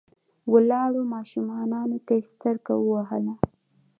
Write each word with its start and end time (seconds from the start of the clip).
ولاړو 0.51 1.01
ماشومانو 1.13 1.97
ته 2.05 2.13
يې 2.17 2.23
سترګه 2.31 2.73
ووهله. 2.79 3.35